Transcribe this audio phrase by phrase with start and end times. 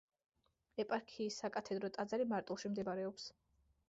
[0.83, 3.27] ეპარქიის საკათედრო ტაძარი მარტვილში მდებარეობს.